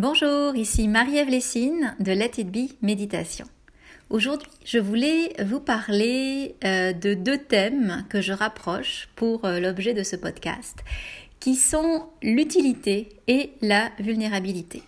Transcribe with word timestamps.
Bonjour, 0.00 0.54
ici 0.54 0.86
Marie-Ève 0.86 1.28
Lessine 1.28 1.96
de 1.98 2.12
Let 2.12 2.30
It 2.38 2.52
Be 2.52 2.70
Méditation. 2.82 3.46
Aujourd'hui, 4.10 4.48
je 4.64 4.78
voulais 4.78 5.32
vous 5.44 5.58
parler 5.58 6.54
euh, 6.64 6.92
de 6.92 7.14
deux 7.14 7.38
thèmes 7.38 8.04
que 8.08 8.20
je 8.20 8.32
rapproche 8.32 9.08
pour 9.16 9.44
euh, 9.44 9.58
l'objet 9.58 9.94
de 9.94 10.04
ce 10.04 10.14
podcast, 10.14 10.84
qui 11.40 11.56
sont 11.56 12.04
l'utilité 12.22 13.08
et 13.26 13.50
la 13.60 13.90
vulnérabilité. 13.98 14.84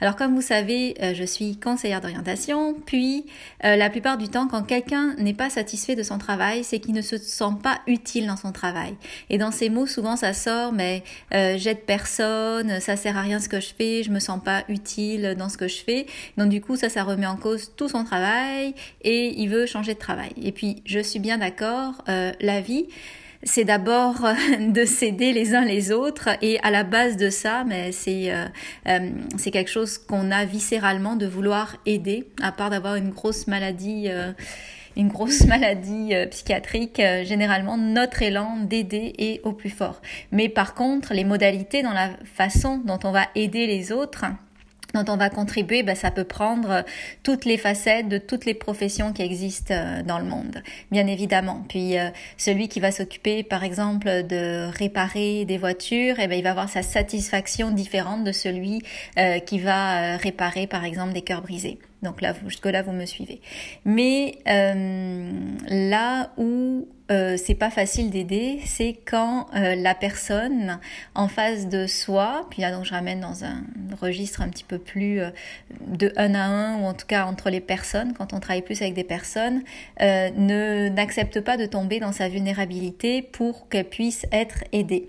Alors 0.00 0.16
comme 0.16 0.34
vous 0.34 0.42
savez, 0.42 0.94
euh, 1.02 1.14
je 1.14 1.24
suis 1.24 1.56
conseillère 1.56 2.00
d'orientation, 2.00 2.74
puis 2.74 3.24
euh, 3.64 3.76
la 3.76 3.88
plupart 3.88 4.18
du 4.18 4.28
temps, 4.28 4.48
quand 4.48 4.62
quelqu'un 4.62 5.14
n'est 5.18 5.34
pas 5.34 5.50
satisfait 5.50 5.94
de 5.94 6.02
son 6.02 6.18
travail, 6.18 6.64
c'est 6.64 6.80
qu'il 6.80 6.94
ne 6.94 7.02
se 7.02 7.16
sent 7.18 7.54
pas 7.62 7.80
utile 7.86 8.26
dans 8.26 8.36
son 8.36 8.52
travail. 8.52 8.96
Et 9.30 9.38
dans 9.38 9.50
ces 9.50 9.70
mots, 9.70 9.86
souvent 9.86 10.16
ça 10.16 10.32
sort, 10.32 10.72
mais 10.72 11.02
euh, 11.34 11.54
j'aide 11.56 11.80
personne, 11.80 12.80
ça 12.80 12.96
sert 12.96 13.16
à 13.16 13.22
rien 13.22 13.38
ce 13.38 13.48
que 13.48 13.60
je 13.60 13.72
fais, 13.74 14.02
je 14.02 14.10
me 14.10 14.20
sens 14.20 14.42
pas 14.42 14.64
utile 14.68 15.34
dans 15.38 15.48
ce 15.48 15.56
que 15.56 15.68
je 15.68 15.82
fais. 15.82 16.06
Donc 16.36 16.48
du 16.48 16.60
coup, 16.60 16.76
ça, 16.76 16.88
ça 16.88 17.04
remet 17.04 17.26
en 17.26 17.36
cause 17.36 17.72
tout 17.76 17.88
son 17.88 18.04
travail 18.04 18.74
et 19.02 19.40
il 19.40 19.48
veut 19.48 19.66
changer 19.66 19.94
de 19.94 19.98
travail. 19.98 20.32
Et 20.42 20.52
puis, 20.52 20.82
je 20.84 20.98
suis 20.98 21.20
bien 21.20 21.38
d'accord, 21.38 22.02
la 22.06 22.60
vie, 22.60 22.86
c'est 23.42 23.64
d'abord 23.64 24.24
euh, 24.24 24.34
de 24.68 24.84
s'aider 24.84 25.32
les 25.32 25.54
uns 25.54 25.64
les 25.64 25.92
autres 25.92 26.30
et 26.42 26.58
à 26.62 26.70
la 26.70 26.84
base 26.84 27.16
de 27.16 27.30
ça, 27.30 27.64
mais 27.64 27.92
c'est 27.92 28.32
euh, 28.32 28.46
euh, 28.88 29.10
c'est 29.36 29.50
quelque 29.50 29.70
chose 29.70 29.98
qu'on 29.98 30.30
a 30.30 30.44
viscéralement 30.44 31.16
de 31.16 31.26
vouloir 31.26 31.76
aider, 31.86 32.28
à 32.40 32.52
part 32.52 32.70
d'avoir 32.70 32.96
une 32.96 33.10
grosse 33.10 33.46
maladie. 33.46 34.08
une 34.96 35.08
grosse 35.08 35.46
maladie 35.46 36.12
psychiatrique, 36.30 37.00
généralement 37.24 37.78
notre 37.78 38.22
élan 38.22 38.58
d'aider 38.60 39.14
est 39.18 39.40
au 39.44 39.52
plus 39.52 39.70
fort. 39.70 40.02
Mais 40.30 40.48
par 40.48 40.74
contre, 40.74 41.14
les 41.14 41.24
modalités 41.24 41.82
dans 41.82 41.92
la 41.92 42.10
façon 42.24 42.78
dont 42.78 42.98
on 43.04 43.10
va 43.10 43.26
aider 43.34 43.66
les 43.66 43.90
autres, 43.92 44.26
dont 44.94 45.04
on 45.08 45.16
va 45.16 45.30
contribuer, 45.30 45.82
ben, 45.82 45.94
ça 45.94 46.10
peut 46.10 46.24
prendre 46.24 46.70
euh, 46.70 46.82
toutes 47.22 47.44
les 47.44 47.56
facettes 47.56 48.08
de 48.08 48.18
toutes 48.18 48.44
les 48.44 48.54
professions 48.54 49.12
qui 49.12 49.22
existent 49.22 49.74
euh, 49.74 50.02
dans 50.02 50.18
le 50.18 50.24
monde, 50.24 50.62
bien 50.90 51.06
évidemment. 51.06 51.64
Puis 51.68 51.98
euh, 51.98 52.08
celui 52.36 52.68
qui 52.68 52.80
va 52.80 52.92
s'occuper, 52.92 53.42
par 53.42 53.64
exemple, 53.64 54.24
de 54.24 54.68
réparer 54.76 55.44
des 55.44 55.58
voitures, 55.58 56.16
eh 56.18 56.26
ben, 56.26 56.38
il 56.38 56.42
va 56.42 56.50
avoir 56.50 56.68
sa 56.68 56.82
satisfaction 56.82 57.70
différente 57.70 58.24
de 58.24 58.32
celui 58.32 58.82
qui 59.46 59.58
va 59.58 60.16
réparer, 60.16 60.66
par 60.66 60.84
exemple, 60.84 61.12
des 61.12 61.22
cœurs 61.22 61.42
brisés. 61.42 61.78
Donc 62.02 62.20
là, 62.20 62.34
jusque-là, 62.46 62.82
vous 62.82 62.92
me 62.92 63.06
suivez. 63.06 63.40
Mais 63.84 64.38
là 64.44 66.30
où 66.36 66.86
euh, 67.12 67.36
c'est 67.36 67.54
pas 67.54 67.70
facile 67.70 68.10
d'aider, 68.10 68.60
c'est 68.64 68.94
quand 69.04 69.46
euh, 69.54 69.74
la 69.74 69.94
personne 69.94 70.78
en 71.14 71.28
face 71.28 71.68
de 71.68 71.86
soi, 71.86 72.46
puis 72.50 72.62
là 72.62 72.70
donc 72.70 72.84
je 72.86 72.92
ramène 72.92 73.20
dans 73.20 73.44
un 73.44 73.64
registre 74.00 74.40
un 74.40 74.48
petit 74.48 74.64
peu 74.64 74.78
plus 74.78 75.20
euh, 75.20 75.30
de 75.86 76.12
un 76.16 76.34
à 76.34 76.44
un 76.44 76.80
ou 76.80 76.84
en 76.84 76.94
tout 76.94 77.06
cas 77.06 77.26
entre 77.26 77.50
les 77.50 77.60
personnes, 77.60 78.14
quand 78.14 78.32
on 78.32 78.40
travaille 78.40 78.62
plus 78.62 78.80
avec 78.80 78.94
des 78.94 79.04
personnes, 79.04 79.62
ne 80.00 80.88
n'accepte 80.88 81.40
pas 81.40 81.56
de 81.56 81.66
tomber 81.66 82.00
dans 82.00 82.12
sa 82.12 82.28
vulnérabilité 82.28 83.20
pour 83.20 83.68
qu'elle 83.68 83.88
puisse 83.88 84.24
être 84.32 84.64
aidée. 84.72 85.08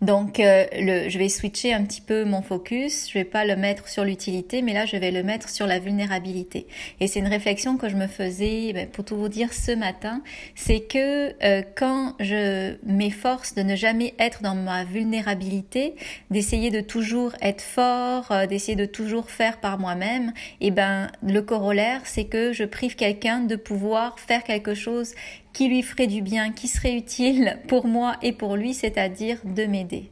Donc, 0.00 0.38
euh, 0.38 0.66
je 0.72 1.18
vais 1.18 1.28
switcher 1.28 1.72
un 1.72 1.84
petit 1.84 2.00
peu 2.00 2.24
mon 2.24 2.42
focus. 2.42 3.08
Je 3.08 3.14
vais 3.14 3.24
pas 3.24 3.44
le 3.44 3.56
mettre 3.56 3.88
sur 3.88 4.04
l'utilité, 4.04 4.62
mais 4.62 4.72
là, 4.72 4.86
je 4.86 4.96
vais 4.96 5.10
le 5.10 5.22
mettre 5.22 5.48
sur 5.48 5.66
la 5.66 5.78
vulnérabilité. 5.78 6.66
Et 7.00 7.08
c'est 7.08 7.18
une 7.18 7.26
réflexion 7.26 7.76
que 7.76 7.88
je 7.88 7.96
me 7.96 8.06
faisais, 8.06 8.72
ben, 8.72 8.88
pour 8.88 9.04
tout 9.04 9.16
vous 9.16 9.28
dire, 9.28 9.52
ce 9.52 9.72
matin. 9.72 10.22
C'est 10.54 10.80
que 10.80 11.34
euh, 11.44 11.62
quand 11.74 12.14
je 12.20 12.76
m'efforce 12.86 13.54
de 13.54 13.62
ne 13.62 13.74
jamais 13.74 14.14
être 14.18 14.42
dans 14.42 14.54
ma 14.54 14.84
vulnérabilité, 14.84 15.94
d'essayer 16.30 16.70
de 16.70 16.80
toujours 16.80 17.32
être 17.42 17.62
fort, 17.62 18.30
euh, 18.30 18.46
d'essayer 18.46 18.76
de 18.76 18.86
toujours 18.86 19.30
faire 19.30 19.58
par 19.58 19.78
moi-même, 19.78 20.32
et 20.60 20.68
eh 20.68 20.70
ben, 20.70 21.10
le 21.22 21.42
corollaire, 21.42 22.02
c'est 22.04 22.24
que 22.24 22.52
je 22.52 22.64
prive 22.64 22.94
quelqu'un 22.94 23.40
de 23.40 23.56
pouvoir 23.56 24.18
faire 24.20 24.44
quelque 24.44 24.74
chose 24.74 25.14
qui 25.52 25.68
lui 25.68 25.82
ferait 25.82 26.06
du 26.06 26.22
bien, 26.22 26.52
qui 26.52 26.68
serait 26.68 26.94
utile 26.94 27.58
pour 27.68 27.86
moi 27.86 28.16
et 28.22 28.32
pour 28.32 28.56
lui, 28.56 28.74
c'est-à-dire 28.74 29.38
de 29.44 29.64
m'aider. 29.64 30.10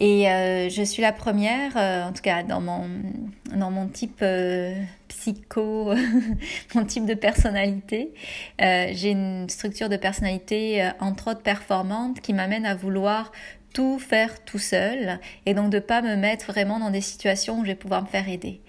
Et 0.00 0.30
euh, 0.30 0.68
je 0.68 0.82
suis 0.82 1.02
la 1.02 1.12
première, 1.12 1.76
euh, 1.76 2.04
en 2.04 2.12
tout 2.12 2.22
cas 2.22 2.44
dans 2.44 2.60
mon, 2.60 2.88
dans 3.54 3.70
mon 3.72 3.88
type 3.88 4.20
euh, 4.22 4.72
psycho, 5.08 5.92
mon 6.74 6.84
type 6.84 7.04
de 7.04 7.14
personnalité. 7.14 8.14
J'ai 8.60 9.10
une 9.10 9.48
structure 9.48 9.88
de 9.88 9.96
personnalité 9.96 10.88
entre 11.00 11.32
autres 11.32 11.42
performante 11.42 12.20
qui 12.20 12.32
m'amène 12.32 12.64
à 12.64 12.76
vouloir 12.76 13.32
tout 13.74 13.98
faire 13.98 14.44
tout 14.44 14.58
seul 14.58 15.18
et 15.46 15.54
donc 15.54 15.70
de 15.70 15.78
pas 15.78 16.00
me 16.00 16.16
mettre 16.16 16.46
vraiment 16.46 16.78
dans 16.78 16.90
des 16.90 17.00
situations 17.00 17.60
où 17.60 17.62
je 17.62 17.70
vais 17.70 17.74
pouvoir 17.74 18.02
me 18.02 18.08
faire 18.08 18.28
aider. 18.28 18.60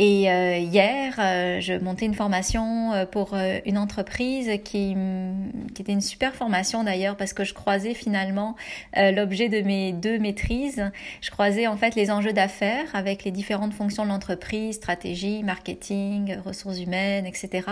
Et 0.00 0.30
euh, 0.30 0.56
hier, 0.58 1.16
euh, 1.18 1.60
je 1.60 1.72
montais 1.72 2.06
une 2.06 2.14
formation 2.14 2.92
euh, 2.92 3.04
pour 3.04 3.34
une 3.66 3.78
entreprise 3.78 4.48
qui, 4.64 4.94
qui, 5.74 5.82
était 5.82 5.92
une 5.92 6.00
super 6.00 6.36
formation 6.36 6.84
d'ailleurs 6.84 7.16
parce 7.16 7.32
que 7.32 7.42
je 7.42 7.52
croisais 7.52 7.94
finalement 7.94 8.54
l'objet 8.96 9.48
de 9.48 9.60
mes 9.60 9.92
deux 9.92 10.18
maîtrises. 10.18 10.90
Je 11.20 11.30
croisais 11.30 11.66
en 11.66 11.76
fait 11.76 11.96
les 11.96 12.12
enjeux 12.12 12.32
d'affaires 12.32 12.94
avec 12.94 13.24
les 13.24 13.32
différentes 13.32 13.72
fonctions 13.72 14.04
de 14.04 14.10
l'entreprise, 14.10 14.76
stratégie, 14.76 15.42
marketing, 15.42 16.36
ressources 16.44 16.78
humaines, 16.78 17.26
etc. 17.26 17.66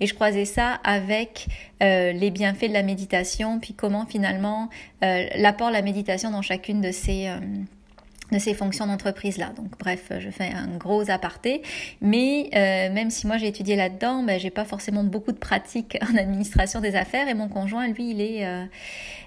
Et 0.00 0.06
je 0.06 0.14
croisais 0.14 0.44
ça 0.44 0.80
avec 0.84 1.46
les 1.80 2.30
bienfaits 2.30 2.68
de 2.68 2.74
la 2.74 2.82
méditation, 2.82 3.58
puis 3.58 3.72
comment 3.72 4.04
finalement 4.04 4.68
l'apport 5.00 5.68
de 5.68 5.74
la 5.74 5.82
méditation 5.82 6.30
dans 6.30 6.42
chacune 6.42 6.82
de 6.82 6.92
ces 6.92 7.30
de 8.32 8.38
ces 8.38 8.54
fonctions 8.54 8.86
d'entreprise-là. 8.86 9.52
Donc 9.56 9.70
bref, 9.78 10.12
je 10.18 10.30
fais 10.30 10.50
un 10.52 10.76
gros 10.76 11.10
aparté, 11.10 11.62
mais 12.00 12.50
euh, 12.54 12.92
même 12.92 13.10
si 13.10 13.26
moi 13.26 13.38
j'ai 13.38 13.48
étudié 13.48 13.76
là-dedans, 13.76 14.22
ben, 14.22 14.38
j'ai 14.38 14.50
pas 14.50 14.64
forcément 14.64 15.04
beaucoup 15.04 15.32
de 15.32 15.38
pratique 15.38 15.98
en 16.12 16.16
administration 16.16 16.80
des 16.80 16.96
affaires 16.96 17.28
et 17.28 17.34
mon 17.34 17.48
conjoint, 17.48 17.88
lui, 17.88 18.10
il 18.10 18.20
est, 18.20 18.46
euh, 18.46 18.64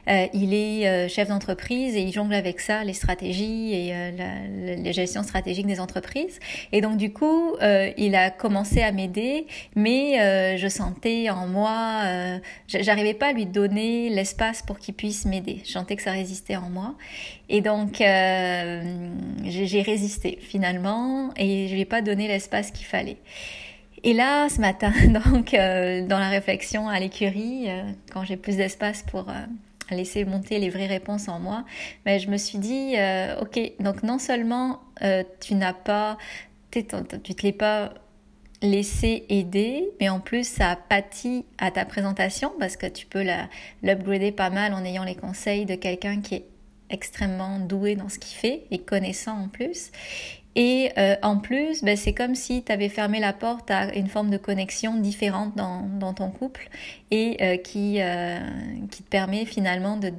euh, 0.10 0.28
il 0.34 0.54
est 0.54 1.08
chef 1.10 1.30
d'entreprise 1.30 1.96
et 1.96 2.02
il 2.02 2.12
jongle 2.12 2.34
avec 2.34 2.60
ça 2.60 2.84
les 2.84 2.94
stratégies 2.94 3.74
et 3.74 3.94
la, 4.18 4.76
la, 4.84 4.92
gestion 4.92 5.24
stratégique 5.24 5.66
des 5.66 5.80
entreprises. 5.80 6.40
Et 6.72 6.82
donc 6.82 6.98
du 6.98 7.12
coup, 7.12 7.56
il 7.98 8.16
a 8.16 8.30
commencé 8.30 8.82
à 8.82 8.92
m'aider, 8.92 9.48
mais 9.76 10.58
je 10.58 10.68
sentais 10.68 11.30
en 11.30 11.48
moi, 11.48 12.40
j'arrivais 12.68 13.14
pas 13.14 13.28
à 13.28 13.34
lui 13.34 13.46
donner 13.46 14.10
l'espace 14.10 14.62
pour 14.62 14.80
qu'il 14.80 14.94
puisse 14.94 15.26
m'aider. 15.26 15.62
Je 15.66 15.72
sentais 15.72 15.96
que 15.96 16.02
ça 16.02 16.12
résistait 16.12 16.56
en 16.56 16.70
moi. 16.70 16.96
Et 17.50 17.62
donc 17.62 18.02
j'ai 19.44 19.82
résisté 19.82 20.38
finalement 20.42 21.32
et 21.36 21.68
je 21.68 21.74
lui 21.74 21.82
ai 21.82 21.86
pas 21.86 22.02
donné 22.02 22.28
l'espace 22.28 22.72
qu'il 22.72 22.86
fallait. 22.86 23.18
Et 24.04 24.14
là, 24.14 24.50
ce 24.50 24.60
matin, 24.60 24.92
donc 25.26 25.54
euh, 25.54 26.06
dans 26.06 26.20
la 26.20 26.30
réflexion 26.30 26.90
à 26.90 27.00
l'écurie, 27.00 27.70
euh, 27.70 27.84
quand 28.12 28.24
j'ai 28.26 28.38
plus 28.38 28.58
d'espace 28.58 29.04
pour 29.04 29.30
euh, 29.30 29.34
laisser 29.92 30.26
monter 30.26 30.60
les 30.60 30.70
vraies 30.70 30.88
réponses 30.88 31.30
en 31.30 31.40
moi, 31.40 31.64
mais 32.06 32.20
je 32.20 32.30
me 32.30 32.38
suis 32.38 32.58
dit, 32.58 32.96
ok, 33.42 33.60
donc 33.80 34.04
non 34.04 34.18
seulement 34.18 34.82
tu 35.40 35.56
n'as 35.56 35.74
pas, 35.74 36.18
tu 36.72 36.84
te 36.86 37.44
l'es 37.44 37.52
pas 37.52 37.94
laissé 38.62 39.26
aider, 39.28 39.90
mais 40.00 40.10
en 40.10 40.22
plus 40.22 40.48
ça 40.48 40.78
pâtit 40.88 41.46
à 41.58 41.70
ta 41.70 41.86
présentation 41.86 42.54
parce 42.60 42.78
que 42.78 42.88
tu 42.88 43.06
peux 43.06 43.24
l'upgrader 43.84 44.32
pas 44.32 44.50
mal 44.50 44.74
en 44.74 44.84
ayant 44.86 45.04
les 45.04 45.16
conseils 45.16 45.66
de 45.66 45.76
quelqu'un 45.76 46.22
qui 46.22 46.36
est 46.36 46.46
extrêmement 46.94 47.60
doué 47.60 47.96
dans 47.96 48.08
ce 48.08 48.20
qu'il 48.20 48.38
fait 48.38 48.64
et 48.72 48.80
connaissant 48.80 49.38
en 49.38 49.48
plus. 49.50 49.92
Et 50.56 50.92
euh, 50.98 51.16
en 51.24 51.38
plus, 51.40 51.84
ben, 51.84 51.98
c'est 51.98 52.14
comme 52.14 52.36
si 52.36 52.64
tu 52.64 52.72
avais 52.72 52.90
fermé 52.90 53.20
la 53.20 53.34
porte 53.34 53.72
à 53.72 53.94
une 53.96 54.08
forme 54.08 54.30
de 54.30 54.38
connexion 54.38 54.96
différente 54.96 55.56
dans, 55.58 55.82
dans 55.82 56.14
ton 56.14 56.30
couple 56.30 56.70
et 57.10 57.38
euh, 57.42 57.58
qui, 57.58 58.02
euh, 58.02 58.40
qui 58.92 59.04
te 59.04 59.10
permet 59.10 59.46
finalement 59.46 59.98
de 59.98 60.14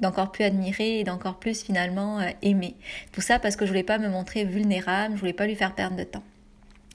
d'encore 0.00 0.32
plus 0.32 0.44
admirer 0.44 1.00
et 1.00 1.04
d'encore 1.04 1.38
plus 1.38 1.62
finalement 1.62 2.20
aimer. 2.40 2.74
Tout 3.12 3.20
ça 3.20 3.38
parce 3.38 3.54
que 3.54 3.66
je 3.66 3.70
voulais 3.70 3.82
pas 3.82 3.98
me 3.98 4.08
montrer 4.08 4.44
vulnérable, 4.44 5.14
je 5.14 5.20
voulais 5.20 5.34
pas 5.34 5.46
lui 5.46 5.54
faire 5.54 5.74
perdre 5.74 5.94
de 5.94 6.04
temps. 6.04 6.22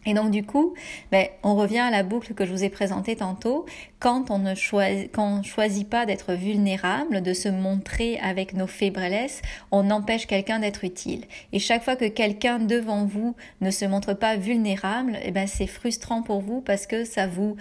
Et 0.05 0.13
donc 0.13 0.31
du 0.31 0.43
coup, 0.43 0.73
ben, 1.11 1.27
on 1.43 1.55
revient 1.55 1.79
à 1.79 1.91
la 1.91 2.03
boucle 2.03 2.33
que 2.33 2.45
je 2.45 2.51
vous 2.51 2.63
ai 2.63 2.69
présentée 2.69 3.15
tantôt. 3.15 3.65
Quand 3.99 4.29
on 4.29 4.37
ne 4.37 4.53
choisit, 4.53 5.89
pas 5.89 6.05
d'être 6.05 6.33
vulnérable, 6.33 7.21
de 7.21 7.33
se 7.33 7.49
montrer 7.49 8.19
avec 8.19 8.53
nos 8.53 8.67
faiblesses, 8.67 9.41
on 9.71 9.89
empêche 9.89 10.27
quelqu'un 10.27 10.59
d'être 10.59 10.83
utile. 10.83 11.23
Et 11.53 11.59
chaque 11.59 11.83
fois 11.83 11.95
que 11.95 12.05
quelqu'un 12.05 12.59
devant 12.59 13.05
vous 13.05 13.35
ne 13.61 13.71
se 13.71 13.85
montre 13.85 14.13
pas 14.13 14.35
vulnérable, 14.35 15.17
eh 15.23 15.31
ben 15.31 15.47
c'est 15.47 15.67
frustrant 15.67 16.21
pour 16.21 16.41
vous 16.41 16.61
parce 16.61 16.85
que 16.85 17.03
ça 17.03 17.25
vous 17.25 17.55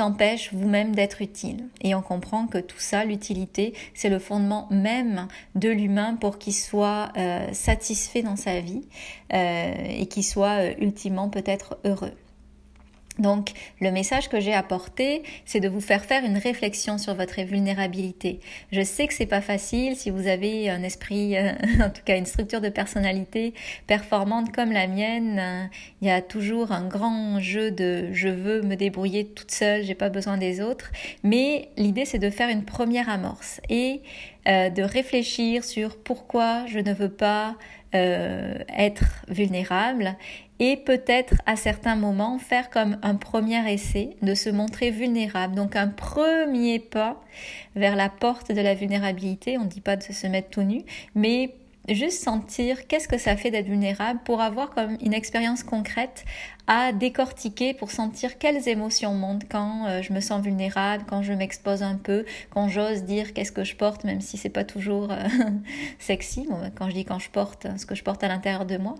empêche 0.00 0.52
vous-même 0.52 0.94
d'être 0.94 1.22
utile. 1.22 1.68
Et 1.80 1.94
on 1.94 2.02
comprend 2.02 2.46
que 2.46 2.58
tout 2.58 2.78
ça, 2.78 3.04
l'utilité, 3.04 3.74
c'est 3.94 4.08
le 4.08 4.18
fondement 4.18 4.68
même 4.70 5.28
de 5.54 5.68
l'humain 5.68 6.16
pour 6.20 6.38
qu'il 6.38 6.54
soit 6.54 7.12
euh, 7.16 7.46
satisfait 7.52 8.22
dans 8.22 8.36
sa 8.36 8.60
vie 8.60 8.86
euh, 9.32 9.74
et 9.88 10.06
qu'il 10.06 10.24
soit 10.24 10.72
ultimement 10.78 11.28
peut-être 11.28 11.78
heureux. 11.84 12.12
Donc, 13.18 13.52
le 13.80 13.92
message 13.92 14.28
que 14.28 14.40
j'ai 14.40 14.54
apporté, 14.54 15.22
c'est 15.44 15.60
de 15.60 15.68
vous 15.68 15.80
faire 15.80 16.04
faire 16.04 16.24
une 16.24 16.36
réflexion 16.36 16.98
sur 16.98 17.14
votre 17.14 17.40
vulnérabilité. 17.42 18.40
Je 18.72 18.82
sais 18.82 19.06
que 19.06 19.14
c'est 19.14 19.26
pas 19.26 19.40
facile 19.40 19.96
si 19.96 20.10
vous 20.10 20.26
avez 20.26 20.68
un 20.68 20.82
esprit, 20.82 21.36
euh, 21.36 21.52
en 21.80 21.90
tout 21.90 22.02
cas 22.04 22.16
une 22.16 22.26
structure 22.26 22.60
de 22.60 22.68
personnalité 22.68 23.54
performante 23.86 24.52
comme 24.52 24.72
la 24.72 24.88
mienne. 24.88 25.38
Euh, 25.38 25.64
il 26.02 26.08
y 26.08 26.10
a 26.10 26.22
toujours 26.22 26.72
un 26.72 26.86
grand 26.86 27.38
jeu 27.38 27.70
de 27.70 28.12
je 28.12 28.28
veux 28.28 28.62
me 28.62 28.74
débrouiller 28.74 29.26
toute 29.26 29.52
seule, 29.52 29.84
j'ai 29.84 29.94
pas 29.94 30.08
besoin 30.08 30.36
des 30.36 30.60
autres. 30.60 30.90
Mais 31.22 31.68
l'idée, 31.76 32.04
c'est 32.04 32.18
de 32.18 32.30
faire 32.30 32.48
une 32.48 32.64
première 32.64 33.08
amorce 33.08 33.60
et 33.68 34.02
euh, 34.48 34.70
de 34.70 34.82
réfléchir 34.82 35.64
sur 35.64 35.96
pourquoi 35.96 36.66
je 36.66 36.78
ne 36.78 36.92
veux 36.92 37.08
pas 37.08 37.56
être 37.94 39.04
vulnérable 39.28 40.16
et 40.60 40.76
peut-être 40.76 41.34
à 41.46 41.56
certains 41.56 41.96
moments 41.96 42.38
faire 42.38 42.70
comme 42.70 42.98
un 43.02 43.16
premier 43.16 43.72
essai 43.72 44.16
de 44.22 44.34
se 44.34 44.50
montrer 44.50 44.90
vulnérable. 44.90 45.54
Donc 45.54 45.76
un 45.76 45.88
premier 45.88 46.78
pas 46.78 47.20
vers 47.74 47.96
la 47.96 48.08
porte 48.08 48.52
de 48.52 48.60
la 48.60 48.74
vulnérabilité. 48.74 49.58
On 49.58 49.64
ne 49.64 49.68
dit 49.68 49.80
pas 49.80 49.96
de 49.96 50.02
se 50.02 50.26
mettre 50.26 50.50
tout 50.50 50.62
nu, 50.62 50.82
mais 51.14 51.54
juste 51.88 52.22
sentir 52.22 52.86
qu'est-ce 52.86 53.08
que 53.08 53.18
ça 53.18 53.36
fait 53.36 53.50
d'être 53.50 53.66
vulnérable 53.66 54.20
pour 54.24 54.40
avoir 54.40 54.70
comme 54.70 54.96
une 55.00 55.12
expérience 55.12 55.62
concrète 55.62 56.24
à 56.66 56.92
décortiquer 56.92 57.74
pour 57.74 57.90
sentir 57.90 58.38
quelles 58.38 58.68
émotions 58.68 59.14
montent 59.14 59.46
quand 59.50 59.86
euh, 59.86 60.02
je 60.02 60.12
me 60.12 60.20
sens 60.20 60.42
vulnérable, 60.42 61.04
quand 61.06 61.22
je 61.22 61.32
m'expose 61.34 61.82
un 61.82 61.96
peu, 61.96 62.24
quand 62.50 62.68
j'ose 62.68 63.04
dire 63.04 63.34
qu'est-ce 63.34 63.52
que 63.52 63.64
je 63.64 63.76
porte 63.76 64.04
même 64.04 64.22
si 64.22 64.38
c'est 64.38 64.48
pas 64.48 64.64
toujours 64.64 65.10
euh, 65.10 65.28
sexy. 65.98 66.48
quand 66.74 66.88
je 66.88 66.94
dis 66.94 67.04
quand 67.04 67.18
je 67.18 67.30
porte 67.30 67.66
ce 67.76 67.84
que 67.84 67.94
je 67.94 68.02
porte 68.02 68.24
à 68.24 68.28
l'intérieur 68.28 68.64
de 68.64 68.78
moi, 68.78 68.94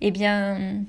eh 0.00 0.10
bien 0.10 0.84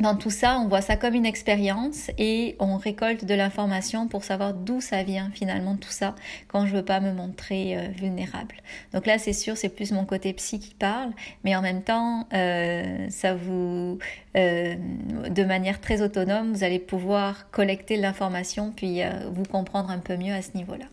dans 0.00 0.16
tout 0.16 0.30
ça, 0.30 0.58
on 0.58 0.66
voit 0.66 0.80
ça 0.80 0.96
comme 0.96 1.14
une 1.14 1.24
expérience 1.24 2.10
et 2.18 2.56
on 2.58 2.78
récolte 2.78 3.24
de 3.24 3.34
l'information 3.34 4.08
pour 4.08 4.24
savoir 4.24 4.52
d'où 4.52 4.80
ça 4.80 5.04
vient 5.04 5.30
finalement 5.32 5.76
tout 5.76 5.90
ça 5.90 6.16
quand 6.48 6.66
je 6.66 6.74
veux 6.74 6.84
pas 6.84 6.98
me 6.98 7.12
montrer 7.12 7.78
euh, 7.78 7.88
vulnérable. 7.96 8.56
Donc 8.92 9.06
là, 9.06 9.18
c'est 9.18 9.32
sûr, 9.32 9.56
c'est 9.56 9.68
plus 9.68 9.92
mon 9.92 10.04
côté 10.04 10.32
psy 10.32 10.58
qui 10.58 10.74
parle, 10.74 11.12
mais 11.44 11.54
en 11.54 11.62
même 11.62 11.82
temps, 11.82 12.26
euh, 12.32 13.06
ça 13.08 13.36
vous, 13.36 13.98
euh, 14.36 14.74
de 15.28 15.44
manière 15.44 15.80
très 15.80 16.02
autonome, 16.02 16.52
vous 16.52 16.64
allez 16.64 16.80
pouvoir 16.80 17.48
collecter 17.52 17.96
l'information 17.96 18.72
puis 18.74 19.00
vous 19.32 19.44
comprendre 19.44 19.90
un 19.90 19.98
peu 19.98 20.16
mieux 20.16 20.34
à 20.34 20.42
ce 20.42 20.56
niveau-là. 20.56 20.86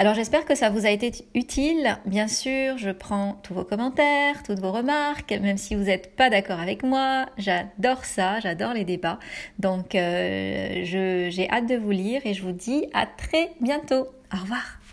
Alors 0.00 0.14
j'espère 0.14 0.44
que 0.44 0.56
ça 0.56 0.70
vous 0.70 0.86
a 0.86 0.90
été 0.90 1.12
utile. 1.34 1.98
Bien 2.04 2.26
sûr, 2.26 2.76
je 2.78 2.90
prends 2.90 3.38
tous 3.44 3.54
vos 3.54 3.64
commentaires, 3.64 4.42
toutes 4.42 4.58
vos 4.58 4.72
remarques, 4.72 5.30
même 5.30 5.56
si 5.56 5.76
vous 5.76 5.84
n'êtes 5.84 6.16
pas 6.16 6.30
d'accord 6.30 6.58
avec 6.58 6.82
moi. 6.82 7.26
J'adore 7.38 8.04
ça, 8.04 8.40
j'adore 8.40 8.74
les 8.74 8.84
débats. 8.84 9.20
Donc 9.60 9.94
euh, 9.94 10.80
j'ai 10.84 11.48
hâte 11.48 11.68
de 11.68 11.76
vous 11.76 11.92
lire 11.92 12.22
et 12.24 12.34
je 12.34 12.42
vous 12.42 12.52
dis 12.52 12.86
à 12.92 13.06
très 13.06 13.52
bientôt. 13.60 14.08
Au 14.32 14.36
revoir. 14.36 14.83